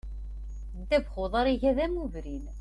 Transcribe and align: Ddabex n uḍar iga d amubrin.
Ddabex 0.79 1.13
n 1.19 1.21
uḍar 1.23 1.45
iga 1.53 1.71
d 1.77 1.79
amubrin. 1.85 2.45